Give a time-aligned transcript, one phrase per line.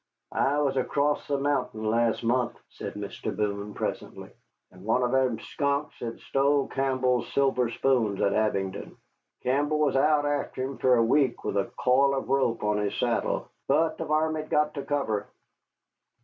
[0.33, 3.37] "I was acrost the mountain last month," said Mr.
[3.37, 4.31] Boone, presently,
[4.71, 8.97] "and one of them skunks had stole Campbell's silver spoons at Abingdon.
[9.43, 12.95] Campbell was out arter him for a week with a coil of rope on his
[12.97, 13.49] saddle.
[13.67, 15.27] But the varmint got to cover."